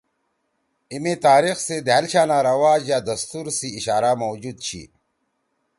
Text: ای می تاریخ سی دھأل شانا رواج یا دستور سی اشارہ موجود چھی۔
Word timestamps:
ای 0.91 0.97
می 1.03 1.13
تاریخ 1.25 1.57
سی 1.67 1.75
دھأل 1.87 2.05
شانا 2.11 2.37
رواج 2.47 2.81
یا 2.91 2.99
دستور 3.09 3.45
سی 3.57 3.67
اشارہ 3.79 4.11
موجود 4.23 4.57
چھی۔ 4.65 4.81